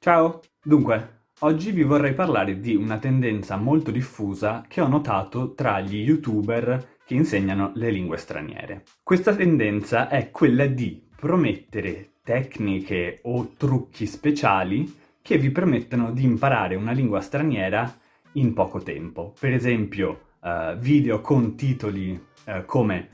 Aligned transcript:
Ciao! 0.00 0.42
Dunque, 0.62 1.22
oggi 1.40 1.72
vi 1.72 1.82
vorrei 1.82 2.14
parlare 2.14 2.60
di 2.60 2.76
una 2.76 2.98
tendenza 2.98 3.56
molto 3.56 3.90
diffusa 3.90 4.64
che 4.68 4.80
ho 4.80 4.86
notato 4.86 5.54
tra 5.54 5.80
gli 5.80 5.96
youtuber 5.96 6.98
che 7.04 7.14
insegnano 7.14 7.72
le 7.74 7.90
lingue 7.90 8.16
straniere. 8.16 8.84
Questa 9.02 9.34
tendenza 9.34 10.08
è 10.08 10.30
quella 10.30 10.66
di 10.66 11.04
promettere 11.16 12.12
tecniche 12.22 13.18
o 13.24 13.54
trucchi 13.56 14.06
speciali 14.06 14.96
che 15.20 15.36
vi 15.36 15.50
permettono 15.50 16.12
di 16.12 16.22
imparare 16.22 16.76
una 16.76 16.92
lingua 16.92 17.20
straniera 17.20 17.92
in 18.34 18.54
poco 18.54 18.78
tempo. 18.78 19.34
Per 19.36 19.52
esempio, 19.52 20.26
uh, 20.42 20.76
video 20.76 21.20
con 21.20 21.56
titoli 21.56 22.12
uh, 22.46 22.64
come 22.66 23.08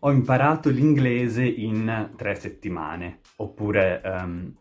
Ho 0.00 0.12
imparato 0.12 0.68
l'inglese 0.68 1.46
in 1.46 2.10
tre 2.14 2.34
settimane, 2.34 3.20
oppure 3.36 4.02
um, 4.04 4.54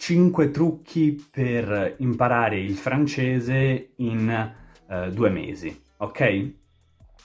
5 0.00 0.50
trucchi 0.50 1.22
per 1.30 1.96
imparare 1.98 2.58
il 2.58 2.74
francese 2.74 3.90
in 3.96 4.52
uh, 4.86 5.10
due 5.10 5.28
mesi, 5.28 5.78
ok? 5.98 6.52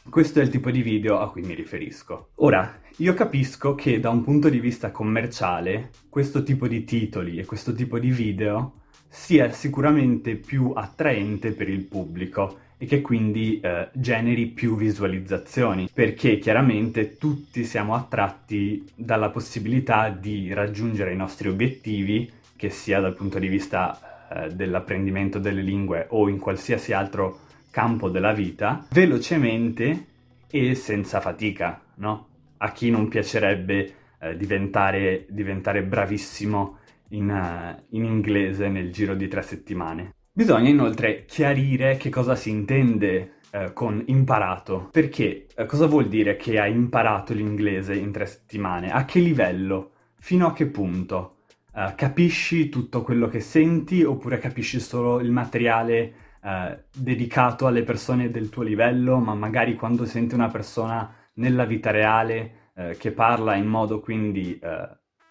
Questo 0.10 0.42
è 0.42 0.44
il 0.44 0.50
tipo 0.50 0.70
di 0.72 0.82
video 0.82 1.20
a 1.20 1.32
cui 1.32 1.42
mi 1.42 1.54
riferisco. 1.54 2.32
Ora, 2.36 2.82
io 2.98 3.14
capisco 3.14 3.76
che 3.76 4.02
da 4.02 4.10
un 4.10 4.26
punto 4.26 4.50
di 4.50 4.60
vista 4.60 4.92
commerciale 4.92 5.92
questo 6.10 6.44
tipo 6.44 6.68
di 6.68 6.84
titoli 6.84 7.38
e 7.38 7.46
questo 7.46 7.74
tipo 7.74 7.98
di 7.98 8.12
video 8.12 8.82
sia 9.08 9.50
sicuramente 9.54 10.36
più 10.36 10.74
attraente 10.76 11.54
per 11.54 11.70
il 11.70 11.86
pubblico 11.86 12.58
e 12.78 12.86
che 12.88 13.00
quindi 13.00 13.58
eh, 13.62 13.88
generi 13.94 14.48
più 14.48 14.76
visualizzazioni, 14.76 15.88
perché 15.94 16.40
chiaramente 16.40 17.16
tutti 17.16 17.64
siamo 17.64 17.96
attratti 17.96 18.86
dalla 18.94 19.30
possibilità 19.30 20.10
di 20.10 20.52
raggiungere 20.54 21.14
i 21.14 21.18
nostri 21.18 21.48
obiettivi 21.48 22.44
che 22.56 22.70
sia 22.70 23.00
dal 23.00 23.16
punto 23.16 23.40
di 23.40 23.48
vista 23.48 24.28
eh, 24.30 24.50
dell'apprendimento 24.50 25.40
delle 25.40 25.62
lingue 25.62 26.08
o 26.10 26.30
in 26.30 26.40
qualsiasi 26.40 26.94
altro 26.94 27.40
campo 27.72 28.10
della 28.10 28.32
vita, 28.32 28.86
velocemente 28.92 30.06
e 30.50 30.76
senza 30.76 31.20
fatica, 31.20 31.82
no? 31.96 32.28
A 32.58 32.72
chi 32.72 32.90
non 32.90 33.10
piacerebbe 33.10 33.94
eh, 34.20 34.38
diventare, 34.38 35.26
diventare, 35.30 35.84
bravissimo 35.84 36.78
in, 37.10 37.30
uh, 37.30 37.84
in 37.90 38.06
inglese 38.06 38.70
nel 38.70 38.92
giro 38.92 39.14
di 39.14 39.28
tre 39.28 39.42
settimane. 39.42 40.14
Bisogna 40.32 40.70
inoltre 40.70 41.26
chiarire 41.26 41.98
che 41.98 42.10
cosa 42.10 42.36
si 42.36 42.50
intende 42.50 43.36
eh, 43.52 43.72
con 43.74 44.04
imparato, 44.08 44.90
perché 44.92 45.48
eh, 45.56 45.66
cosa 45.66 45.86
vuol 45.86 46.08
dire 46.08 46.36
che 46.36 46.60
hai 46.60 46.72
imparato 46.72 47.34
l'inglese 47.34 47.94
in 47.94 48.12
tre 48.12 48.26
settimane? 48.26 48.92
A 48.92 49.06
che 49.06 49.20
livello? 49.20 49.92
Fino 50.20 50.48
a 50.48 50.54
che 50.54 50.66
punto? 50.66 51.35
Uh, 51.76 51.94
capisci 51.94 52.70
tutto 52.70 53.02
quello 53.02 53.28
che 53.28 53.42
senti 53.42 54.02
oppure 54.02 54.38
capisci 54.38 54.80
solo 54.80 55.20
il 55.20 55.30
materiale 55.30 56.14
uh, 56.42 56.74
dedicato 56.96 57.68
alle 57.68 57.84
persone 57.84 58.32
del 58.32 58.48
tuo 58.48 58.64
livello, 58.64 59.20
ma 59.20 59.34
magari 59.34 59.76
quando 59.76 60.06
senti 60.06 60.36
una 60.36 60.48
persona 60.48 61.14
nella 61.34 61.66
vita 61.66 61.92
reale 61.92 62.72
uh, 62.76 62.92
che 62.98 63.12
parla 63.12 63.56
in 63.56 63.66
modo 63.66 64.00
quindi 64.00 64.58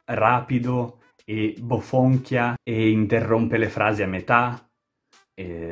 rapido 0.05 0.99
e 1.25 1.55
bofonchia 1.59 2.57
e 2.63 2.91
interrompe 2.91 3.57
le 3.57 3.71
frasi 3.71 4.03
a 4.03 4.07
metà, 4.07 4.69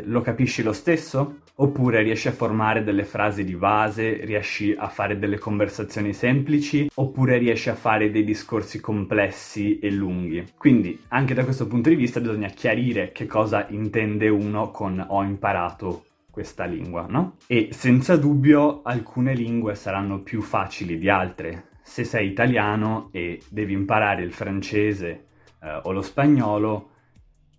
lo 0.04 0.20
capisci 0.20 0.62
lo 0.62 0.72
stesso? 0.72 1.40
Oppure 1.56 2.02
riesci 2.02 2.28
a 2.28 2.32
formare 2.32 2.82
delle 2.82 3.04
frasi 3.04 3.44
di 3.44 3.54
base, 3.54 4.24
riesci 4.24 4.74
a 4.76 4.88
fare 4.88 5.18
delle 5.18 5.38
conversazioni 5.38 6.12
semplici, 6.12 6.90
oppure 6.94 7.38
riesci 7.38 7.68
a 7.68 7.74
fare 7.74 8.10
dei 8.10 8.24
discorsi 8.24 8.80
complessi 8.80 9.78
e 9.78 9.90
lunghi. 9.90 10.52
Quindi, 10.56 10.98
anche 11.08 11.34
da 11.34 11.44
questo 11.44 11.66
punto 11.66 11.88
di 11.88 11.94
vista 11.94 12.20
bisogna 12.20 12.48
chiarire 12.48 13.12
che 13.12 13.26
cosa 13.26 13.66
intende 13.68 14.28
uno 14.28 14.70
con 14.70 15.04
ho 15.06 15.22
imparato 15.22 16.06
questa 16.30 16.64
lingua, 16.64 17.06
no? 17.08 17.36
E 17.46 17.68
senza 17.72 18.16
dubbio 18.16 18.80
alcune 18.82 19.34
lingue 19.34 19.74
saranno 19.74 20.22
più 20.22 20.40
facili 20.40 20.98
di 20.98 21.08
altre. 21.08 21.68
Se 21.82 22.04
sei 22.04 22.28
italiano 22.28 23.10
e 23.12 23.40
devi 23.50 23.74
imparare 23.74 24.22
il 24.22 24.32
francese 24.32 25.26
eh, 25.62 25.80
o 25.82 25.92
lo 25.92 26.00
spagnolo, 26.00 26.90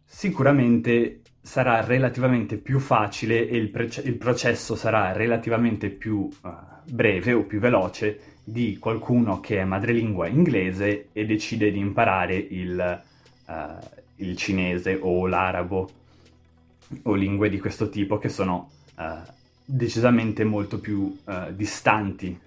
sicuramente 0.04 1.22
sarà 1.46 1.84
relativamente 1.84 2.58
più 2.58 2.80
facile 2.80 3.48
e 3.50 3.58
il, 3.58 3.70
pre- 3.70 4.02
il 4.04 4.16
processo 4.16 4.76
sarà 4.76 5.12
relativamente 5.12 5.90
più 5.90 6.20
uh, 6.20 6.50
breve 6.90 7.34
o 7.34 7.44
più 7.44 7.60
veloce 7.60 8.38
di 8.46 8.78
qualcuno 8.78 9.42
che 9.42 9.60
è 9.60 9.66
madrelingua 9.66 10.28
inglese 10.28 11.10
e 11.12 11.26
decide 11.26 11.70
di 11.70 11.80
imparare 11.80 12.36
il, 12.36 13.02
uh, 13.46 13.54
il 14.16 14.38
cinese 14.38 14.98
o 15.00 15.28
l'arabo 15.28 15.90
o 17.04 17.14
lingue 17.14 17.50
di 17.50 17.60
questo 17.60 17.90
tipo 17.90 18.18
che 18.18 18.30
sono 18.30 18.70
uh, 18.96 19.04
decisamente 19.66 20.46
molto 20.46 20.80
più 20.80 21.16
distanti 21.52 22.38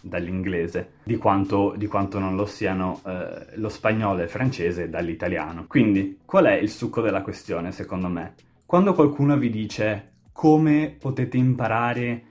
dall'inglese 0.00 0.92
di 1.02 1.16
quanto, 1.16 1.74
di 1.76 1.86
quanto, 1.86 2.18
non 2.18 2.36
lo 2.36 2.46
siano 2.46 3.00
eh, 3.06 3.46
lo 3.54 3.68
spagnolo 3.68 4.20
e 4.20 4.24
il 4.24 4.28
francese 4.28 4.88
dall'italiano. 4.88 5.64
Quindi, 5.66 6.20
qual 6.24 6.44
è 6.44 6.54
il 6.54 6.70
succo 6.70 7.00
della 7.00 7.22
questione, 7.22 7.72
secondo 7.72 8.08
me? 8.08 8.34
Quando 8.66 8.94
qualcuno 8.94 9.38
vi 9.38 9.48
dice 9.48 10.14
come 10.32 10.90
potete 10.98 11.36
imparare 11.36 12.24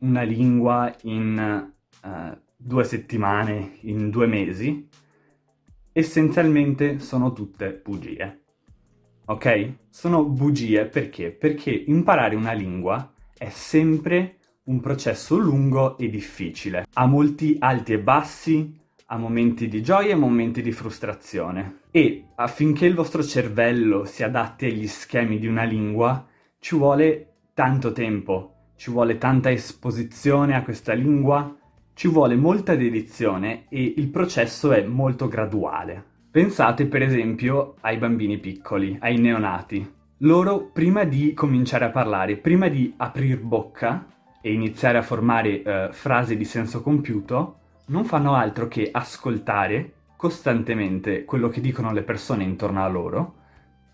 una 0.00 0.20
lingua 0.20 0.94
in 1.04 1.72
uh, 2.02 2.38
due 2.54 2.84
settimane, 2.84 3.78
in 3.80 4.10
due 4.10 4.26
mesi, 4.26 4.86
essenzialmente 5.90 6.98
sono 6.98 7.32
tutte 7.32 7.80
bugie. 7.82 8.42
Ok? 9.24 9.76
Sono 9.88 10.26
bugie 10.26 10.84
perché? 10.84 11.30
Perché 11.30 11.70
imparare 11.70 12.36
una 12.36 12.52
lingua 12.52 13.10
è 13.34 13.48
sempre 13.48 14.36
un 14.64 14.80
processo 14.80 15.38
lungo 15.38 15.96
e 15.96 16.10
difficile. 16.10 16.84
Ha 16.92 17.06
molti 17.06 17.56
alti 17.58 17.94
e 17.94 17.98
bassi, 18.00 18.78
ha 19.06 19.18
momenti 19.18 19.68
di 19.68 19.82
gioia 19.82 20.12
e 20.12 20.16
momenti 20.16 20.62
di 20.62 20.72
frustrazione. 20.72 21.80
E 21.90 22.28
affinché 22.36 22.86
il 22.86 22.94
vostro 22.94 23.22
cervello 23.22 24.04
si 24.04 24.22
adatti 24.22 24.66
agli 24.66 24.86
schemi 24.86 25.38
di 25.38 25.46
una 25.46 25.64
lingua, 25.64 26.26
ci 26.58 26.74
vuole 26.76 27.34
tanto 27.52 27.92
tempo, 27.92 28.72
ci 28.76 28.90
vuole 28.90 29.18
tanta 29.18 29.50
esposizione 29.50 30.54
a 30.54 30.62
questa 30.62 30.92
lingua, 30.92 31.56
ci 31.94 32.08
vuole 32.08 32.34
molta 32.34 32.74
dedizione 32.74 33.66
e 33.68 33.94
il 33.96 34.08
processo 34.08 34.72
è 34.72 34.82
molto 34.82 35.28
graduale. 35.28 36.12
Pensate 36.30 36.86
per 36.86 37.02
esempio 37.02 37.76
ai 37.82 37.96
bambini 37.96 38.38
piccoli, 38.38 38.96
ai 39.00 39.18
neonati. 39.18 39.92
Loro 40.18 40.70
prima 40.72 41.04
di 41.04 41.32
cominciare 41.34 41.84
a 41.84 41.90
parlare, 41.90 42.36
prima 42.36 42.68
di 42.68 42.92
aprir 42.96 43.40
bocca 43.40 44.06
e 44.40 44.52
iniziare 44.52 44.98
a 44.98 45.02
formare 45.02 45.62
uh, 45.64 45.92
frasi 45.92 46.36
di 46.36 46.44
senso 46.44 46.82
compiuto, 46.82 47.60
non 47.86 48.04
fanno 48.04 48.34
altro 48.34 48.68
che 48.68 48.88
ascoltare 48.90 49.92
costantemente 50.16 51.24
quello 51.24 51.48
che 51.48 51.60
dicono 51.60 51.92
le 51.92 52.02
persone 52.02 52.44
intorno 52.44 52.82
a 52.82 52.88
loro 52.88 53.34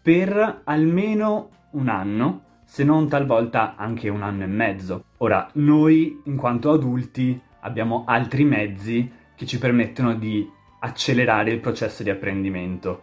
per 0.03 0.63
almeno 0.65 1.51
un 1.73 1.89
anno, 1.89 2.45
se 2.65 2.85
non 2.85 3.09
talvolta 3.09 3.75
anche 3.77 4.09
un 4.09 4.23
anno 4.23 4.45
e 4.45 4.47
mezzo. 4.47 5.05
Ora, 5.19 5.49
noi 5.55 6.21
in 6.25 6.37
quanto 6.37 6.71
adulti 6.71 7.39
abbiamo 7.61 8.05
altri 8.07 8.45
mezzi 8.45 9.11
che 9.35 9.45
ci 9.45 9.59
permettono 9.59 10.15
di 10.15 10.49
accelerare 10.81 11.51
il 11.51 11.61
processo 11.61 12.03
di 12.03 12.11
apprendimento. 12.11 13.03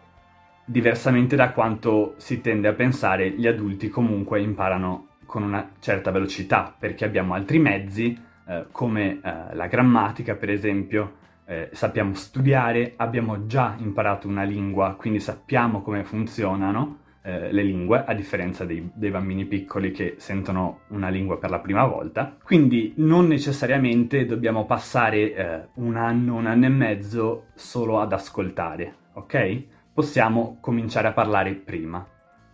Diversamente 0.65 1.35
da 1.35 1.51
quanto 1.51 2.15
si 2.17 2.41
tende 2.41 2.67
a 2.67 2.73
pensare, 2.73 3.29
gli 3.29 3.45
adulti 3.45 3.89
comunque 3.89 4.41
imparano 4.41 5.09
con 5.25 5.43
una 5.43 5.71
certa 5.79 6.11
velocità 6.11 6.73
perché 6.77 7.05
abbiamo 7.05 7.33
altri 7.33 7.59
mezzi 7.59 8.17
eh, 8.47 8.66
come 8.72 9.19
eh, 9.24 9.56
la 9.56 9.68
grammatica, 9.68 10.35
per 10.35 10.50
esempio, 10.50 11.25
eh, 11.46 11.69
sappiamo 11.72 12.13
studiare, 12.13 12.94
abbiamo 12.97 13.46
già 13.46 13.75
imparato 13.78 14.28
una 14.28 14.44
lingua, 14.44 14.96
quindi 14.96 15.19
sappiamo 15.19 15.81
come 15.81 16.03
funzionano 16.03 17.00
eh, 17.22 17.52
le 17.52 17.63
lingue, 17.63 18.03
a 18.05 18.14
differenza 18.14 18.66
dei, 18.66 18.90
dei, 18.94 19.11
bambini 19.11 19.46
piccoli 19.46 19.91
che 19.91 20.16
sentono 20.17 20.82
una 20.90 21.09
lingua 21.09 21.38
per 21.38 21.49
la 21.49 21.59
prima 21.59 21.85
volta. 21.85 22.38
Quindi 22.44 22.94
non 22.97 23.28
necessariamente 23.28 24.26
dobbiamo 24.26 24.66
passare 24.66 25.34
eh, 25.34 25.67
un 25.76 25.96
anno, 25.96 26.35
un 26.35 26.47
anno 26.47 26.66
e 26.66 26.70
mezzo 26.70 27.47
solo 27.53 28.00
ad 28.00 28.14
ascoltare, 28.14 28.96
ok? 29.14 29.64
Possiamo 29.93 30.58
cominciare 30.61 31.08
a 31.08 31.14
parlare 31.14 31.53
prima 31.53 32.05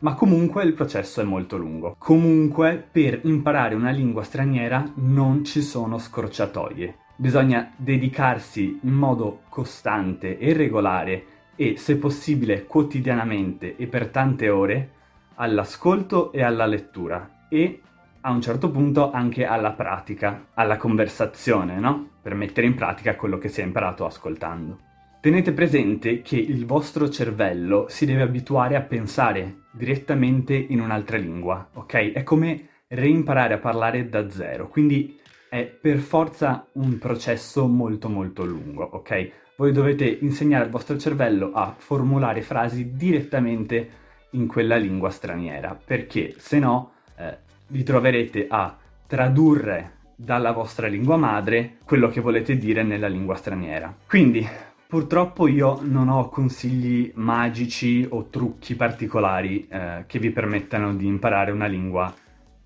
ma 0.04 0.16
comunque 0.16 0.64
il 0.64 0.74
processo 0.74 1.22
è 1.22 1.24
molto 1.24 1.58
lungo. 1.58 1.96
Comunque 1.98 2.86
per 2.92 3.22
imparare 3.24 3.74
una 3.74 3.90
lingua 3.90 4.24
straniera 4.24 4.84
non 4.96 5.44
ci 5.46 5.62
sono 5.62 5.98
scorciatoie. 5.98 6.98
Bisogna 7.16 7.72
dedicarsi 7.78 8.80
in 8.84 8.94
modo 8.94 9.42
costante 9.48 10.38
e 10.38 10.54
regolare 10.54 11.26
e 11.56 11.78
se 11.78 11.96
possibile 11.98 12.66
quotidianamente 12.66 13.78
e 13.78 13.88
per 13.88 14.10
tante 14.10 14.50
ore 14.50 14.90
all'ascolto 15.36 16.32
e 16.34 16.44
alla 16.44 16.66
lettura 16.66 17.46
e 17.48 17.82
a 18.22 18.32
un 18.32 18.42
certo 18.42 18.72
punto 18.72 19.12
anche 19.12 19.46
alla 19.46 19.72
pratica, 19.72 20.48
alla 20.54 20.78
conversazione, 20.78 21.80
no? 21.80 22.10
Per 22.22 22.36
mettere 22.36 22.68
in 22.68 22.76
pratica 22.76 23.16
quello 23.16 23.38
che 23.38 23.48
si 23.48 23.62
è 23.62 23.64
imparato 23.64 24.06
ascoltando. 24.06 24.92
Tenete 25.24 25.54
presente 25.54 26.22
che 26.22 26.36
il 26.36 26.66
vostro 26.66 27.08
cervello 27.08 27.86
si 27.88 28.06
deve 28.06 28.24
abituare 28.24 28.76
a 28.76 28.82
pensare 28.82 29.68
direttamente 29.72 30.54
in 30.54 30.82
un'altra 30.82 31.16
lingua, 31.16 31.70
ok? 31.76 32.12
È 32.12 32.24
come 32.24 32.68
reimparare 32.90 33.54
a 33.54 33.58
parlare 33.58 34.10
da 34.10 34.30
zero, 34.30 34.68
quindi 34.68 35.18
è 35.48 35.64
per 35.64 36.00
forza 36.00 36.68
un 36.74 36.98
processo 36.98 37.68
molto 37.68 38.10
molto 38.10 38.44
lungo, 38.44 38.84
ok? 38.84 39.32
Voi 39.56 39.72
dovete 39.72 40.04
insegnare 40.04 40.66
al 40.66 40.70
vostro 40.70 40.98
cervello 40.98 41.54
a 41.54 41.74
formulare 41.78 42.42
frasi 42.42 42.92
direttamente 42.94 43.90
in 44.32 44.46
quella 44.46 44.76
lingua 44.76 45.10
straniera, 45.10 45.74
perché 45.74 46.36
se 46.38 46.60
no 46.60 46.96
eh, 47.16 47.38
vi 47.68 47.84
troverete 47.84 48.48
a 48.50 48.78
tradurre 49.08 50.00
dalla 50.18 50.52
vostra 50.52 50.88
lingua 50.88 51.16
madre 51.16 51.78
quello 51.86 52.10
che 52.10 52.20
volete 52.20 52.58
dire 52.58 52.84
nella 52.84 53.08
lingua 53.08 53.36
straniera. 53.36 53.96
Quindi 54.06 54.46
Purtroppo 54.94 55.48
io 55.48 55.80
non 55.82 56.08
ho 56.08 56.30
consigli 56.30 57.12
magici 57.16 58.06
o 58.08 58.28
trucchi 58.30 58.76
particolari 58.76 59.68
eh, 59.68 60.04
che 60.06 60.20
vi 60.20 60.30
permettano 60.30 60.94
di 60.94 61.08
imparare 61.08 61.50
una 61.50 61.66
lingua 61.66 62.14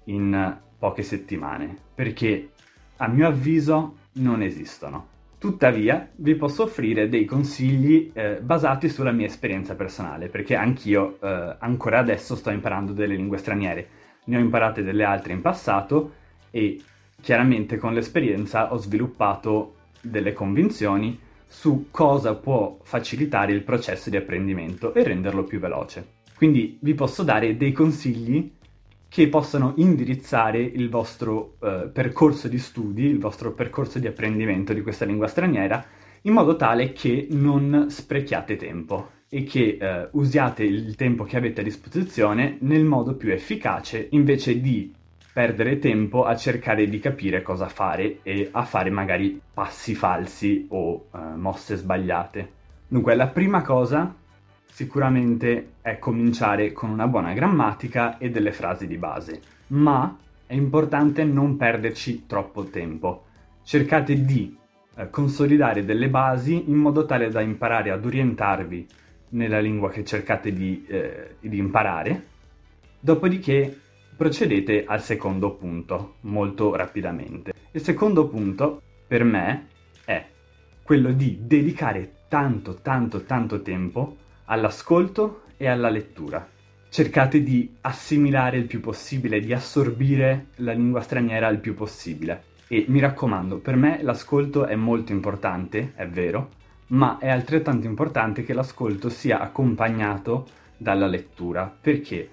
in 0.07 0.57
poche 0.77 1.03
settimane, 1.03 1.73
perché 1.95 2.49
a 2.97 3.07
mio 3.07 3.27
avviso 3.27 3.95
non 4.15 4.41
esistono. 4.41 5.07
Tuttavia 5.37 6.09
vi 6.17 6.35
posso 6.35 6.63
offrire 6.63 7.07
dei 7.07 7.23
consigli 7.23 8.11
eh, 8.11 8.41
basati 8.41 8.89
sulla 8.89 9.13
mia 9.13 9.27
esperienza 9.27 9.75
personale, 9.75 10.27
perché 10.27 10.55
anch'io 10.55 11.19
eh, 11.21 11.55
ancora 11.59 11.99
adesso 11.99 12.35
sto 12.35 12.49
imparando 12.49 12.91
delle 12.91 13.15
lingue 13.15 13.37
straniere. 13.37 13.87
Ne 14.25 14.35
ho 14.35 14.41
imparate 14.41 14.83
delle 14.83 15.05
altre 15.05 15.31
in 15.31 15.39
passato 15.39 16.11
e 16.51 16.77
chiaramente 17.21 17.77
con 17.77 17.93
l'esperienza 17.93 18.73
ho 18.73 18.75
sviluppato 18.75 19.75
delle 20.01 20.33
convinzioni 20.33 21.23
su 21.47 21.87
cosa 21.91 22.35
può 22.35 22.77
facilitare 22.83 23.53
il 23.53 23.63
processo 23.63 24.09
di 24.09 24.17
apprendimento 24.17 24.93
e 24.93 25.03
renderlo 25.03 25.43
più 25.43 25.59
veloce. 25.59 26.15
Quindi 26.35 26.77
vi 26.81 26.93
posso 26.93 27.23
dare 27.23 27.57
dei 27.57 27.71
consigli 27.71 28.51
che 29.09 29.27
possono 29.29 29.73
indirizzare 29.77 30.59
il 30.59 30.89
vostro 30.89 31.55
eh, 31.61 31.89
percorso 31.91 32.47
di 32.47 32.59
studi, 32.59 33.05
il 33.05 33.19
vostro 33.19 33.53
percorso 33.53 33.99
di 33.99 34.07
apprendimento 34.07 34.73
di 34.73 34.81
questa 34.81 35.05
lingua 35.05 35.27
straniera, 35.27 35.83
in 36.23 36.33
modo 36.33 36.55
tale 36.55 36.91
che 36.91 37.27
non 37.31 37.87
sprechiate 37.89 38.57
tempo 38.57 39.11
e 39.29 39.43
che 39.43 39.77
eh, 39.79 40.09
usiate 40.11 40.63
il 40.63 40.95
tempo 40.95 41.23
che 41.23 41.37
avete 41.37 41.61
a 41.61 41.63
disposizione 41.63 42.57
nel 42.61 42.83
modo 42.83 43.15
più 43.15 43.31
efficace 43.31 44.07
invece 44.11 44.59
di 44.61 44.93
perdere 45.37 45.77
tempo 45.77 46.25
a 46.25 46.35
cercare 46.35 46.89
di 46.89 46.97
capire 46.97 47.43
cosa 47.43 47.67
fare 47.67 48.21
e 48.23 48.49
a 48.51 48.63
fare 48.63 48.89
magari 48.89 49.39
passi 49.53 49.93
falsi 49.93 50.65
o 50.71 51.09
uh, 51.11 51.19
mosse 51.35 51.75
sbagliate. 51.75 52.51
Dunque, 52.87 53.13
la 53.13 53.27
prima 53.27 53.61
cosa 53.61 54.15
sicuramente 54.65 55.73
è 55.81 55.99
cominciare 55.99 56.71
con 56.71 56.89
una 56.89 57.05
buona 57.05 57.33
grammatica 57.33 58.17
e 58.17 58.31
delle 58.31 58.51
frasi 58.51 58.87
di 58.87 58.97
base, 58.97 59.39
ma 59.67 60.17
è 60.47 60.55
importante 60.55 61.23
non 61.23 61.55
perderci 61.55 62.25
troppo 62.25 62.63
tempo. 62.63 63.25
Cercate 63.61 64.25
di 64.25 64.57
eh, 64.95 65.07
consolidare 65.11 65.85
delle 65.85 66.09
basi 66.09 66.67
in 66.67 66.77
modo 66.77 67.05
tale 67.05 67.29
da 67.29 67.41
imparare 67.41 67.91
ad 67.91 68.03
orientarvi 68.03 68.87
nella 69.29 69.59
lingua 69.59 69.91
che 69.91 70.03
cercate 70.03 70.51
di, 70.51 70.83
eh, 70.87 71.35
di 71.41 71.59
imparare, 71.59 72.25
dopodiché 72.99 73.81
Procedete 74.17 74.83
al 74.87 75.03
secondo 75.03 75.51
punto, 75.51 76.15
molto 76.21 76.75
rapidamente. 76.75 77.53
Il 77.69 77.83
secondo 77.83 78.27
punto, 78.27 78.81
per 79.05 79.23
me, 79.23 79.67
è 80.03 80.25
quello 80.81 81.11
di 81.11 81.41
dedicare 81.41 82.13
tanto, 82.27 82.79
tanto, 82.81 83.25
tanto 83.25 83.61
tempo 83.61 84.17
all'ascolto 84.45 85.43
e 85.55 85.67
alla 85.67 85.89
lettura. 85.89 86.49
Cercate 86.89 87.43
di 87.43 87.75
assimilare 87.81 88.57
il 88.57 88.65
più 88.65 88.79
possibile, 88.79 89.39
di 89.39 89.53
assorbire 89.53 90.47
la 90.55 90.71
lingua 90.71 91.01
straniera 91.01 91.47
il 91.49 91.59
più 91.59 91.75
possibile. 91.75 92.45
E 92.67 92.85
mi 92.87 92.99
raccomando, 92.99 93.59
per 93.59 93.75
me 93.75 94.01
l'ascolto 94.01 94.65
è 94.65 94.73
molto 94.73 95.11
importante, 95.11 95.91
è 95.93 96.07
vero, 96.07 96.49
ma 96.87 97.19
è 97.19 97.29
altrettanto 97.29 97.85
importante 97.85 98.43
che 98.43 98.55
l'ascolto 98.55 99.09
sia 99.09 99.39
accompagnato 99.39 100.47
dalla 100.75 101.05
lettura. 101.05 101.71
Perché? 101.79 102.29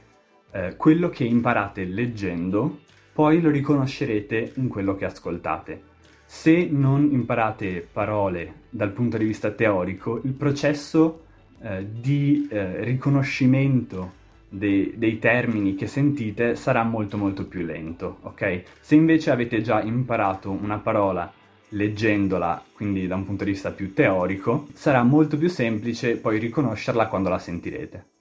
Eh, 0.55 0.77
quello 0.77 1.09
che 1.09 1.25
imparate 1.25 1.85
leggendo, 1.85 2.83
poi 3.13 3.41
lo 3.41 3.51
riconoscerete 3.51 4.53
in 4.55 4.69
quello 4.69 4.95
che 4.95 5.05
ascoltate. 5.05 5.83
Se 6.25 6.69
non 6.71 7.11
imparate 7.11 7.87
parole 7.93 8.63
dal 8.71 8.93
punto 8.93 9.19
di 9.19 9.25
vista 9.25 9.51
teorico, 9.51 10.21
il 10.23 10.33
processo 10.33 11.25
eh, 11.61 11.85
di 11.91 12.47
eh, 12.51 12.85
riconoscimento 12.85 14.23
dei, 14.49 14.95
dei, 14.97 15.19
termini 15.19 15.75
che 15.75 15.89
sentite 15.89 16.55
sarà 16.55 16.85
molto 16.85 17.17
molto 17.17 17.47
più 17.47 17.65
lento, 17.65 18.19
ok? 18.23 18.63
Se 18.81 18.95
invece 18.95 19.33
avete 19.33 19.61
già 19.61 19.83
imparato 19.83 20.51
una 20.51 20.79
parola 20.79 21.31
leggendola, 21.71 22.65
quindi 22.73 23.09
da 23.09 23.17
un 23.17 23.27
punto 23.27 23.43
di 23.43 23.51
vista 23.51 23.73
più 23.73 23.93
teorico, 23.93 24.69
sarà 24.73 25.03
molto 25.03 25.37
più 25.37 25.49
semplice 25.49 26.17
poi 26.17 26.39
riconoscerla 26.39 27.09
quando 27.09 27.29
la 27.29 27.39
sentirete. 27.39 28.14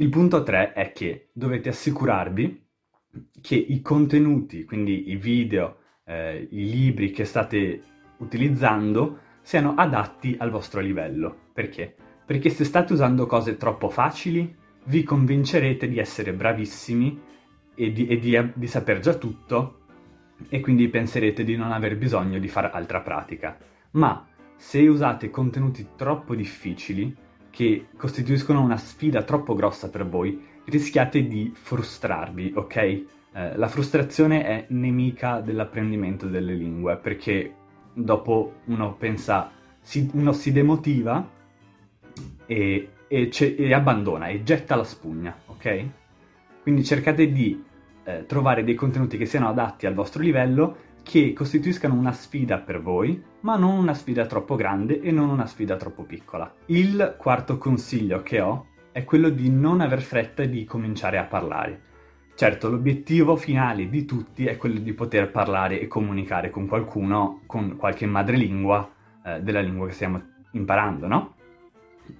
Il 0.00 0.08
punto 0.08 0.42
3 0.42 0.72
è 0.72 0.92
che 0.92 1.28
dovete 1.34 1.68
assicurarvi 1.68 2.68
che 3.42 3.54
i 3.54 3.82
contenuti, 3.82 4.64
quindi 4.64 5.10
i 5.10 5.16
video, 5.16 5.76
eh, 6.06 6.48
i 6.52 6.70
libri 6.70 7.10
che 7.10 7.26
state 7.26 7.82
utilizzando, 8.16 9.18
siano 9.42 9.74
adatti 9.76 10.36
al 10.38 10.48
vostro 10.48 10.80
livello. 10.80 11.50
Perché? 11.52 11.94
Perché 12.24 12.48
se 12.48 12.64
state 12.64 12.94
usando 12.94 13.26
cose 13.26 13.58
troppo 13.58 13.90
facili, 13.90 14.56
vi 14.84 15.02
convincerete 15.02 15.86
di 15.86 15.98
essere 15.98 16.32
bravissimi 16.32 17.20
e 17.74 17.92
di, 17.92 18.06
e 18.06 18.18
di, 18.18 18.52
di 18.54 18.66
saper 18.66 19.00
già 19.00 19.12
tutto 19.12 19.80
e 20.48 20.60
quindi 20.60 20.88
penserete 20.88 21.44
di 21.44 21.56
non 21.56 21.72
aver 21.72 21.98
bisogno 21.98 22.38
di 22.38 22.48
fare 22.48 22.70
altra 22.70 23.02
pratica. 23.02 23.58
Ma 23.90 24.26
se 24.56 24.78
usate 24.88 25.28
contenuti 25.28 25.88
troppo 25.94 26.34
difficili, 26.34 27.14
che 27.50 27.88
costituiscono 27.96 28.62
una 28.62 28.76
sfida 28.76 29.22
troppo 29.22 29.54
grossa 29.54 29.90
per 29.90 30.06
voi, 30.06 30.40
rischiate 30.64 31.26
di 31.26 31.52
frustrarvi, 31.54 32.52
ok? 32.54 32.76
Eh, 32.76 33.04
la 33.56 33.68
frustrazione 33.68 34.44
è 34.44 34.64
nemica 34.68 35.40
dell'apprendimento 35.40 36.26
delle 36.26 36.54
lingue, 36.54 36.96
perché 36.96 37.54
dopo 37.92 38.54
uno 38.66 38.94
pensa, 38.94 39.50
si, 39.80 40.08
uno 40.12 40.32
si 40.32 40.52
demotiva 40.52 41.28
e, 42.46 42.88
e, 43.08 43.30
e, 43.32 43.74
abbandona 43.74 44.28
e 44.28 44.42
getta 44.42 44.76
la 44.76 44.84
spugna, 44.84 45.36
ok? 45.46 45.84
Quindi 46.62 46.84
cercate 46.84 47.30
di 47.30 47.62
eh, 48.04 48.24
trovare 48.26 48.64
dei 48.64 48.74
contenuti 48.74 49.16
che 49.16 49.26
siano 49.26 49.48
adatti 49.48 49.86
al 49.86 49.94
vostro 49.94 50.22
livello 50.22 50.88
che 51.02 51.32
costituiscano 51.32 51.94
una 51.94 52.12
sfida 52.12 52.58
per 52.58 52.80
voi, 52.80 53.22
ma 53.40 53.56
non 53.56 53.78
una 53.78 53.94
sfida 53.94 54.26
troppo 54.26 54.54
grande 54.54 55.00
e 55.00 55.10
non 55.10 55.28
una 55.28 55.46
sfida 55.46 55.76
troppo 55.76 56.04
piccola. 56.04 56.52
Il 56.66 57.16
quarto 57.18 57.58
consiglio 57.58 58.22
che 58.22 58.40
ho 58.40 58.66
è 58.92 59.04
quello 59.04 59.28
di 59.28 59.50
non 59.50 59.80
aver 59.80 60.02
fretta 60.02 60.44
di 60.44 60.64
cominciare 60.64 61.18
a 61.18 61.24
parlare. 61.24 61.88
Certo, 62.34 62.70
l'obiettivo 62.70 63.36
finale 63.36 63.88
di 63.88 64.04
tutti 64.04 64.46
è 64.46 64.56
quello 64.56 64.78
di 64.78 64.92
poter 64.92 65.30
parlare 65.30 65.80
e 65.80 65.86
comunicare 65.86 66.50
con 66.50 66.66
qualcuno, 66.66 67.42
con 67.46 67.76
qualche 67.76 68.06
madrelingua 68.06 68.90
eh, 69.24 69.40
della 69.42 69.60
lingua 69.60 69.86
che 69.86 69.92
stiamo 69.92 70.22
imparando, 70.52 71.06
no? 71.06 71.34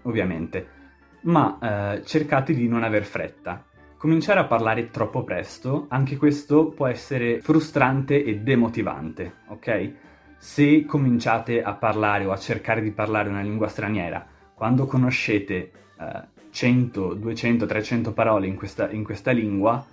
Ovviamente. 0.03 0.79
Ma 1.23 1.59
eh, 1.95 2.05
cercate 2.05 2.55
di 2.55 2.69
non 2.69 2.83
aver 2.83 3.05
fretta 3.05 3.65
Cominciare 4.01 4.41
a 4.41 4.45
parlare 4.45 4.89
troppo 4.89 5.25
presto, 5.25 5.85
anche 5.91 6.17
questo 6.17 6.69
può 6.69 6.87
essere 6.87 7.43
frustrante 7.43 8.25
e 8.25 8.39
demotivante, 8.39 9.41
ok? 9.49 9.93
Se 10.39 10.87
cominciate 10.87 11.63
a 11.63 11.75
parlare 11.75 12.25
o 12.25 12.33
a 12.33 12.39
cercare 12.39 12.81
di 12.81 12.93
parlare 12.93 13.29
una 13.29 13.43
lingua 13.43 13.69
straniera, 13.69 14.27
quando 14.55 14.87
conoscete 14.87 15.55
eh, 16.01 16.23
100, 16.49 17.13
200, 17.13 17.67
300 17.67 18.13
parole 18.15 18.47
in 18.47 18.57
questa, 18.57 18.91
in 18.91 19.05
questa 19.05 19.33
lingua, 19.33 19.85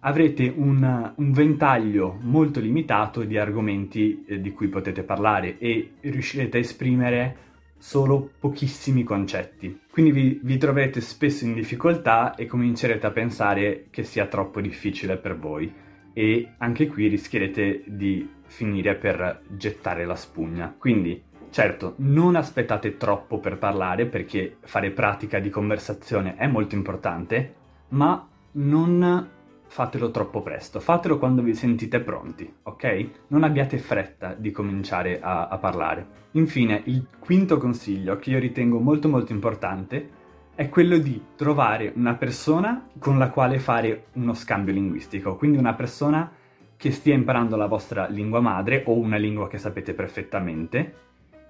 avrete 0.00 0.52
un, 0.52 1.12
un, 1.14 1.32
ventaglio 1.32 2.18
molto 2.22 2.58
limitato 2.58 3.22
di 3.22 3.38
argomenti 3.38 4.24
eh, 4.26 4.40
di 4.40 4.50
cui 4.50 4.66
potete 4.66 5.04
parlare 5.04 5.58
e 5.58 5.92
riuscirete 6.00 6.56
a 6.56 6.60
esprimere 6.60 7.36
solo 7.84 8.30
pochissimi 8.40 9.04
concetti. 9.04 9.82
Quindi 9.90 10.10
vi, 10.10 10.40
vi 10.42 10.56
troverete 10.56 11.02
spesso 11.02 11.44
in 11.44 11.52
difficoltà 11.52 12.34
e 12.34 12.46
comincerete 12.46 13.06
a 13.06 13.10
pensare 13.10 13.88
che 13.90 14.04
sia 14.04 14.24
troppo 14.24 14.62
difficile 14.62 15.18
per 15.18 15.36
voi 15.38 15.70
e 16.14 16.54
anche 16.56 16.86
qui 16.86 17.08
rischierete 17.08 17.84
di 17.86 18.26
finire 18.46 18.94
per 18.94 19.42
gettare 19.48 20.06
la 20.06 20.14
spugna. 20.14 20.74
Quindi, 20.76 21.22
certo, 21.50 21.92
non 21.98 22.36
aspettate 22.36 22.96
troppo 22.96 23.38
per 23.38 23.58
parlare 23.58 24.06
perché 24.06 24.56
fare 24.62 24.90
pratica 24.90 25.38
di 25.38 25.50
conversazione 25.50 26.36
è 26.36 26.46
molto 26.46 26.74
importante, 26.74 27.54
ma 27.88 28.26
non 28.52 29.28
fatelo 29.66 30.10
troppo 30.10 30.42
presto, 30.42 30.80
fatelo 30.80 31.18
quando 31.18 31.42
vi 31.42 31.54
sentite 31.54 32.00
pronti, 32.00 32.52
ok? 32.62 33.10
Non 33.28 33.42
abbiate 33.42 33.78
fretta 33.78 34.34
di 34.34 34.50
cominciare 34.50 35.20
a, 35.20 35.48
a 35.48 35.58
parlare. 35.58 36.22
Infine, 36.32 36.82
il 36.86 37.06
quinto 37.18 37.58
consiglio 37.58 38.16
che 38.18 38.30
io 38.30 38.38
ritengo 38.38 38.78
molto 38.78 39.08
molto 39.08 39.32
importante 39.32 40.22
è 40.54 40.68
quello 40.68 40.98
di 40.98 41.20
trovare 41.34 41.92
una 41.96 42.14
persona 42.14 42.86
con 42.98 43.18
la 43.18 43.30
quale 43.30 43.58
fare 43.58 44.06
uno 44.12 44.34
scambio 44.34 44.72
linguistico, 44.72 45.36
quindi 45.36 45.58
una 45.58 45.74
persona 45.74 46.30
che 46.76 46.90
stia 46.92 47.14
imparando 47.14 47.56
la 47.56 47.66
vostra 47.66 48.06
lingua 48.06 48.40
madre 48.40 48.84
o 48.86 48.96
una 48.96 49.16
lingua 49.16 49.48
che 49.48 49.58
sapete 49.58 49.94
perfettamente, 49.94 50.94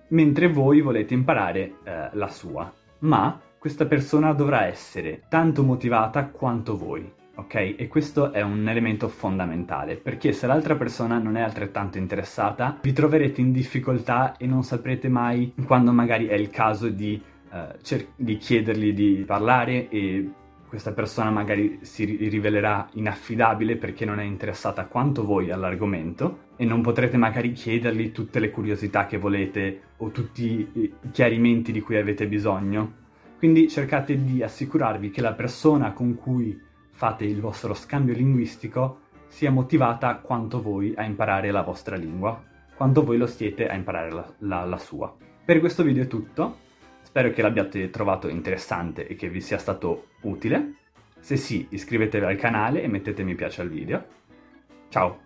mentre 0.09 0.49
voi 0.49 0.80
volete 0.80 1.12
imparare 1.12 1.75
eh, 1.83 2.09
la 2.12 2.28
sua. 2.28 2.73
Ma 3.00 3.38
questa 3.59 3.87
persona 3.87 4.33
dovrà 4.33 4.66
essere 4.66 5.23
tanto 5.28 5.62
motivata 5.62 6.26
quanto 6.26 6.76
voi, 6.76 7.11
ok? 7.35 7.75
E 7.76 7.88
questo 7.88 8.33
è 8.33 8.43
un 8.43 8.69
elemento 8.69 9.09
fondamentale, 9.09 9.97
perché 9.97 10.33
se 10.33 10.47
l'altra 10.47 10.76
persona 10.76 11.19
non 11.19 11.37
è 11.37 11.41
altrettanto 11.41 11.99
interessata, 11.99 12.79
vi 12.83 12.93
troverete 12.93 13.41
in 13.41 13.53
difficoltà 13.53 14.37
e 14.37 14.47
non 14.47 14.62
saprete 14.62 15.09
mai 15.09 15.55
quando 15.67 15.93
magari 15.93 16.26
è 16.26 16.35
il 16.35 16.50
caso 16.50 16.88
di 16.88 17.21
eh, 17.55 17.76
cer- 17.83 18.09
di 18.17 18.37
chiedergli 18.37 18.93
di 18.93 19.23
parlare 19.25 19.88
e 19.88 20.29
questa 20.67 20.93
persona 20.93 21.31
magari 21.31 21.79
si 21.83 22.05
rivelerà 22.05 22.88
inaffidabile 22.95 23.76
perché 23.76 24.05
non 24.05 24.19
è 24.19 24.25
interessata 24.25 24.87
quanto 24.87 25.25
voi 25.25 25.53
all'argomento 25.53 26.47
e 26.57 26.64
non 26.64 26.83
potrete 26.83 27.17
magari 27.17 27.53
chiedergli 27.53 28.11
tutte 28.11 28.41
le 28.41 28.50
curiosità 28.50 29.07
che 29.07 29.19
volete 29.19 29.83
o 29.99 30.11
tutti 30.11 30.69
i 30.73 30.93
chiarimenti 31.12 31.71
di 31.71 31.81
cui 31.81 31.97
avete 31.97 32.26
bisogno. 32.26 33.03
Quindi 33.38 33.69
cercate 33.69 34.21
di 34.21 34.43
assicurarvi 34.43 35.11
che 35.11 35.21
la 35.21 35.35
persona 35.35 35.93
con 35.93 36.17
cui 36.17 36.61
fate 36.95 37.25
il 37.25 37.41
vostro 37.41 37.75
scambio 37.75 38.15
linguistico 38.15 39.01
sia 39.29 39.51
motivata 39.51 40.17
quanto 40.17 40.63
voi 40.63 40.95
a 40.97 41.05
imparare 41.05 41.51
la 41.51 41.63
vostra 41.63 41.97
lingua, 41.97 42.43
quanto 42.75 43.05
voi 43.05 43.19
lo 43.19 43.27
siete 43.27 43.69
a 43.69 43.75
imparare 43.75 44.11
la, 44.11 44.35
la, 44.39 44.65
la 44.65 44.79
sua. 44.79 45.15
Per 45.45 45.61
questo 45.61 45.83
video 45.83 46.05
è 46.05 46.07
tutto, 46.07 46.63
Spero 47.15 47.31
che 47.31 47.43
l'abbiate 47.43 47.91
trovato 47.91 48.27
interessante 48.27 49.07
e 49.07 49.15
che 49.15 49.29
vi 49.29 49.41
sia 49.41 49.57
stato 49.57 50.09
utile. 50.23 50.79
Se 51.21 51.37
sì, 51.37 51.65
iscrivetevi 51.71 52.25
al 52.25 52.35
canale 52.35 52.83
e 52.83 52.89
mettete 52.89 53.23
mi 53.23 53.37
piace 53.37 53.61
al 53.61 53.69
video. 53.69 54.05
Ciao! 54.89 55.24